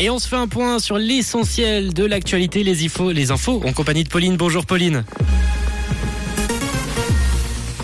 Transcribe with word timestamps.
Et 0.00 0.10
on 0.10 0.20
se 0.20 0.28
fait 0.28 0.36
un 0.36 0.46
point 0.46 0.78
sur 0.78 0.96
l'essentiel 0.96 1.92
de 1.92 2.04
l'actualité, 2.04 2.62
les 2.62 2.84
infos, 2.84 3.10
les 3.10 3.32
infos 3.32 3.60
en 3.66 3.72
compagnie 3.72 4.04
de 4.04 4.08
Pauline. 4.08 4.36
Bonjour 4.36 4.64
Pauline. 4.64 5.04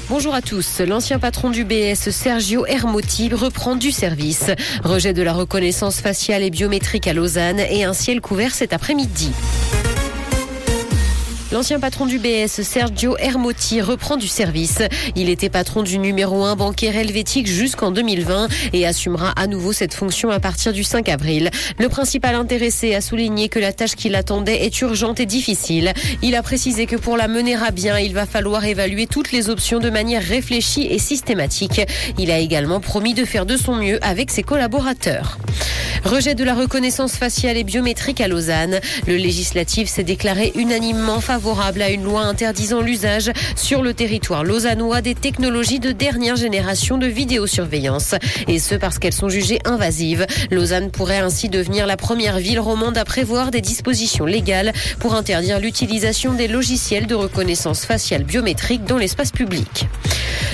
Bonjour 0.08 0.32
à 0.32 0.40
tous. 0.40 0.80
L'ancien 0.80 1.18
patron 1.18 1.50
du 1.50 1.64
BS, 1.64 2.10
Sergio 2.10 2.66
Hermotti, 2.66 3.30
reprend 3.34 3.74
du 3.74 3.90
service. 3.90 4.50
Rejet 4.84 5.12
de 5.12 5.22
la 5.22 5.32
reconnaissance 5.32 6.00
faciale 6.00 6.44
et 6.44 6.50
biométrique 6.50 7.08
à 7.08 7.14
Lausanne 7.14 7.58
et 7.58 7.82
un 7.82 7.94
ciel 7.94 8.20
couvert 8.20 8.54
cet 8.54 8.72
après-midi. 8.72 9.32
L'ancien 11.54 11.78
patron 11.78 12.06
du 12.06 12.18
BS, 12.18 12.62
Sergio 12.62 13.16
Hermotti, 13.16 13.80
reprend 13.80 14.16
du 14.16 14.26
service. 14.26 14.82
Il 15.14 15.28
était 15.28 15.50
patron 15.50 15.84
du 15.84 15.98
numéro 15.98 16.42
1 16.42 16.56
bancaire 16.56 16.96
helvétique 16.96 17.46
jusqu'en 17.46 17.92
2020 17.92 18.48
et 18.72 18.84
assumera 18.84 19.30
à 19.36 19.46
nouveau 19.46 19.72
cette 19.72 19.94
fonction 19.94 20.30
à 20.30 20.40
partir 20.40 20.72
du 20.72 20.82
5 20.82 21.08
avril. 21.08 21.50
Le 21.78 21.88
principal 21.88 22.34
intéressé 22.34 22.96
a 22.96 23.00
souligné 23.00 23.48
que 23.48 23.60
la 23.60 23.72
tâche 23.72 23.94
qui 23.94 24.08
l'attendait 24.08 24.64
est 24.64 24.80
urgente 24.80 25.20
et 25.20 25.26
difficile. 25.26 25.92
Il 26.22 26.34
a 26.34 26.42
précisé 26.42 26.86
que 26.86 26.96
pour 26.96 27.16
la 27.16 27.28
mener 27.28 27.54
à 27.54 27.70
bien, 27.70 28.00
il 28.00 28.14
va 28.14 28.26
falloir 28.26 28.64
évaluer 28.64 29.06
toutes 29.06 29.30
les 29.30 29.48
options 29.48 29.78
de 29.78 29.90
manière 29.90 30.24
réfléchie 30.24 30.88
et 30.90 30.98
systématique. 30.98 31.82
Il 32.18 32.32
a 32.32 32.40
également 32.40 32.80
promis 32.80 33.14
de 33.14 33.24
faire 33.24 33.46
de 33.46 33.56
son 33.56 33.76
mieux 33.76 34.04
avec 34.04 34.32
ses 34.32 34.42
collaborateurs. 34.42 35.38
Rejet 36.04 36.34
de 36.34 36.44
la 36.44 36.54
reconnaissance 36.54 37.16
faciale 37.16 37.56
et 37.56 37.64
biométrique 37.64 38.20
à 38.20 38.28
Lausanne. 38.28 38.80
Le 39.06 39.16
législatif 39.16 39.88
s'est 39.88 40.04
déclaré 40.04 40.52
unanimement 40.54 41.20
favorable 41.20 41.80
à 41.80 41.88
une 41.88 42.04
loi 42.04 42.20
interdisant 42.20 42.82
l'usage 42.82 43.32
sur 43.56 43.82
le 43.82 43.94
territoire 43.94 44.44
lausannois 44.44 45.00
des 45.00 45.14
technologies 45.14 45.80
de 45.80 45.92
dernière 45.92 46.36
génération 46.36 46.98
de 46.98 47.06
vidéosurveillance. 47.06 48.14
Et 48.48 48.58
ce 48.58 48.74
parce 48.74 48.98
qu'elles 48.98 49.14
sont 49.14 49.30
jugées 49.30 49.60
invasives. 49.64 50.26
Lausanne 50.50 50.90
pourrait 50.90 51.20
ainsi 51.20 51.48
devenir 51.48 51.86
la 51.86 51.96
première 51.96 52.38
ville 52.38 52.60
romande 52.60 52.98
à 52.98 53.04
prévoir 53.06 53.50
des 53.50 53.62
dispositions 53.62 54.26
légales 54.26 54.72
pour 54.98 55.14
interdire 55.14 55.58
l'utilisation 55.58 56.34
des 56.34 56.48
logiciels 56.48 57.06
de 57.06 57.14
reconnaissance 57.14 57.86
faciale 57.86 58.24
biométrique 58.24 58.84
dans 58.84 58.98
l'espace 58.98 59.32
public. 59.32 59.86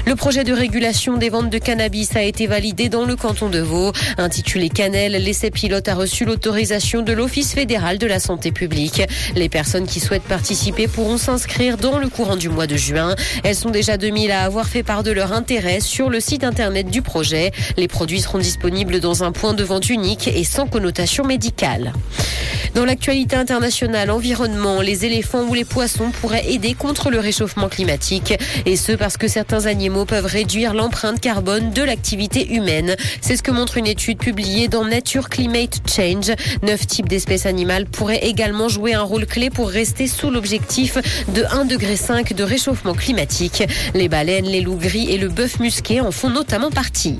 Le 0.07 0.17
projet 0.17 0.45
de 0.45 0.53
régulation 0.53 1.17
des 1.17 1.29
ventes 1.29 1.51
de 1.51 1.59
cannabis 1.59 2.17
a 2.17 2.23
été 2.23 2.47
validé 2.47 2.89
dans 2.89 3.05
le 3.05 3.17
canton 3.17 3.49
de 3.49 3.61
Vaud. 3.61 3.93
Intitulé 4.19 4.69
Cannelle, 4.69 5.13
l'essai 5.13 5.51
pilote 5.51 5.89
a 5.89 5.95
reçu 5.95 6.25
l'autorisation 6.25 7.03
de 7.03 7.13
l'Office 7.13 7.53
fédéral 7.53 7.99
de 7.99 8.07
la 8.07 8.19
santé 8.19 8.53
publique. 8.53 9.03
Les 9.37 9.49
personnes 9.49 9.87
qui 9.87 10.01
souhaitent 10.01 10.23
participer 10.23 10.89
pourront 10.89 11.19
s'inscrire 11.19 11.77
dans 11.77 11.99
le 11.99 12.09
courant 12.09 12.37
du 12.37 12.49
mois 12.49 12.67
de 12.67 12.77
juin. 12.77 13.15
Elles 13.45 13.57
sont 13.57 13.71
déjà 13.71 13.97
2000 13.97 14.31
à 14.33 14.43
avoir 14.43 14.67
fait 14.67 14.83
part 14.83 15.03
de 15.03 15.11
leur 15.11 15.33
intérêt 15.33 15.81
sur 15.81 16.11
le 16.11 16.21
site 16.21 16.45
internet 16.45 16.89
du 16.89 17.03
projet. 17.03 17.53
Les 17.77 17.89
produits 17.89 18.21
seront 18.21 18.39
disponibles 18.39 19.01
dans 19.01 19.23
un 19.23 19.33
point 19.33 19.55
de 19.55 19.65
vente 19.65 19.89
unique 19.89 20.29
et 20.29 20.45
sans 20.45 20.67
connotation 20.67 21.25
médicale. 21.25 21.93
Dans 22.75 22.85
l'actualité 22.85 23.35
internationale, 23.35 24.11
environnement, 24.11 24.81
les 24.81 25.05
éléphants 25.05 25.43
ou 25.49 25.55
les 25.55 25.65
poissons 25.65 26.11
pourraient 26.13 26.53
aider 26.53 26.75
contre 26.75 27.11
le 27.11 27.19
réchauffement 27.19 27.69
climatique. 27.69 28.35
Et 28.65 28.77
ce 28.77 28.93
parce 28.93 29.17
que 29.17 29.27
certains 29.27 29.67
animaux 29.71 30.05
peuvent 30.05 30.27
réduire 30.27 30.75
l'empreinte 30.75 31.21
carbone 31.21 31.71
de 31.71 31.83
l'activité 31.83 32.53
humaine. 32.53 32.97
C'est 33.23 33.37
ce 33.37 33.43
que 33.43 33.51
montre 33.51 33.79
une 33.79 33.87
étude 33.87 34.19
publiée 34.19 34.69
dans 34.69 34.85
Nature 34.85 35.31
Climate 35.31 35.81
Change. 35.89 36.33
Neuf 36.63 36.87
types 36.87 37.09
d'espèces 37.09 37.47
animales 37.47 37.87
pourraient 37.87 38.27
également 38.27 38.69
jouer 38.69 38.93
un 38.93 39.03
rôle 39.03 39.27
clé 39.27 39.49
pour 39.49 39.71
rester 39.71 40.09
sous 40.09 40.31
l'objectif 40.31 40.99
de 41.29 41.43
1,5 41.43 41.67
degré 41.67 42.35
de 42.35 42.45
réchauffement 42.45 42.95
climatique. 42.95 43.63
Les 43.95 44.09
baleines, 44.09 44.47
les 44.47 44.61
loups 44.61 44.77
gris 44.77 45.11
et 45.11 45.19
le 45.19 45.29
bœuf 45.29 45.61
musqué 45.61 46.01
en 46.01 46.11
font 46.11 46.31
notamment 46.31 46.71
partie. 46.71 47.17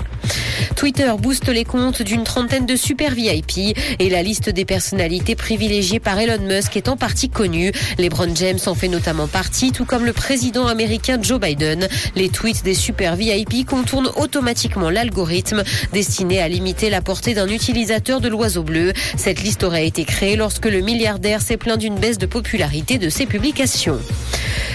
Twitter 0.75 1.11
booste 1.19 1.49
les 1.49 1.63
comptes 1.63 2.01
d'une 2.01 2.23
trentaine 2.23 2.65
de 2.65 2.75
super 2.75 3.13
VIP 3.13 3.75
et 3.99 4.09
la 4.09 4.23
liste 4.23 4.49
des 4.49 4.65
personnalités 4.65 5.35
privilégiées 5.35 5.99
par 5.99 6.19
Elon 6.19 6.41
Musk 6.41 6.77
est 6.77 6.89
en 6.89 6.97
partie 6.97 7.29
connue. 7.29 7.71
LeBron 7.97 8.35
James 8.35 8.59
en 8.65 8.75
fait 8.75 8.87
notamment 8.87 9.27
partie, 9.27 9.71
tout 9.71 9.85
comme 9.85 10.05
le 10.05 10.13
président 10.13 10.67
américain 10.67 11.19
Joe 11.21 11.39
Biden. 11.39 11.87
Les 12.15 12.29
tweets 12.29 12.63
des 12.63 12.73
super 12.73 13.15
VIP 13.15 13.65
contournent 13.65 14.11
automatiquement 14.15 14.89
l'algorithme 14.89 15.63
destiné 15.93 16.41
à 16.41 16.47
limiter 16.47 16.89
la 16.89 17.01
portée 17.01 17.33
d'un 17.33 17.47
utilisateur 17.47 18.21
de 18.21 18.29
l'oiseau 18.29 18.63
bleu. 18.63 18.93
Cette 19.17 19.41
liste 19.43 19.63
aurait 19.63 19.87
été 19.87 20.03
créée 20.05 20.35
lorsque 20.35 20.65
le 20.65 20.81
milliardaire 20.81 21.41
s'est 21.41 21.57
plaint 21.57 21.79
d'une 21.79 21.95
baisse 21.95 22.17
de 22.17 22.25
popularité 22.25 22.97
de 22.97 23.09
ses 23.09 23.25
publications. 23.25 23.99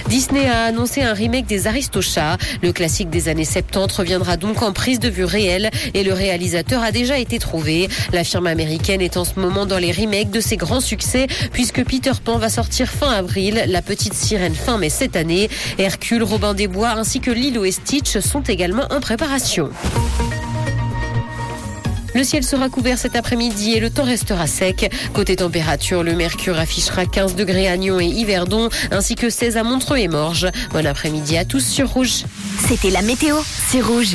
Disney 0.08 0.46
a 0.48 0.64
annoncé 0.64 1.02
un 1.02 1.12
remake 1.12 1.46
des 1.46 1.66
Aristochats. 1.66 2.38
Le 2.62 2.72
classique 2.72 3.10
des 3.10 3.28
années 3.28 3.44
70 3.44 3.96
reviendra 3.96 4.36
donc 4.36 4.62
en 4.62 4.72
prise 4.72 5.00
de 5.00 5.08
vue 5.08 5.24
réelle 5.24 5.70
et 5.94 6.02
le 6.02 6.12
réalisateur 6.12 6.82
a 6.82 6.92
déjà 6.92 7.18
été 7.18 7.38
trouvé. 7.38 7.88
La 8.12 8.24
firme 8.24 8.46
américaine 8.46 9.00
est 9.00 9.16
en 9.16 9.24
ce 9.24 9.38
moment 9.38 9.66
dans 9.66 9.78
les 9.78 9.92
remakes 9.92 10.30
de 10.30 10.40
ses 10.40 10.56
grands 10.56 10.80
succès 10.80 11.26
puisque 11.52 11.84
Peter 11.84 12.12
Pan 12.22 12.38
va 12.38 12.48
sortir 12.48 12.88
fin 12.88 13.10
avril, 13.10 13.64
La 13.68 13.82
Petite 13.82 14.14
Sirène 14.14 14.54
fin 14.54 14.78
mai 14.78 14.90
cette 14.90 15.16
année, 15.16 15.48
Hercule, 15.78 16.22
Robin 16.22 16.54
des 16.54 16.68
Bois 16.68 16.90
ainsi 16.90 17.20
que 17.20 17.30
Lilo 17.30 17.64
et 17.64 17.72
Stitch 17.72 18.18
sont 18.18 18.42
également 18.42 18.86
en 18.90 19.00
préparation. 19.00 19.70
Le 22.16 22.24
ciel 22.24 22.44
sera 22.44 22.70
couvert 22.70 22.96
cet 22.96 23.14
après-midi 23.14 23.74
et 23.74 23.80
le 23.80 23.90
temps 23.90 24.04
restera 24.04 24.46
sec. 24.46 24.90
Côté 25.12 25.36
température, 25.36 26.02
le 26.02 26.14
mercure 26.14 26.58
affichera 26.58 27.04
15 27.04 27.36
degrés 27.36 27.68
à 27.68 27.76
Nyon 27.76 28.00
et 28.00 28.06
Yverdon, 28.06 28.70
ainsi 28.90 29.16
que 29.16 29.28
16 29.28 29.58
à 29.58 29.62
Montreux 29.62 29.98
et 29.98 30.08
Morges. 30.08 30.48
Bon 30.72 30.86
après-midi 30.86 31.36
à 31.36 31.44
tous 31.44 31.60
sur 31.60 31.90
Rouge. 31.90 32.24
C'était 32.66 32.88
la 32.88 33.02
météo, 33.02 33.36
c'est 33.70 33.82
Rouge. 33.82 34.14